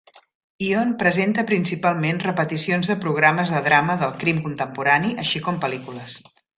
[0.67, 6.23] Ion presenta principalment repeticions de programes de drama del crim contemporani, així com pel·lícules.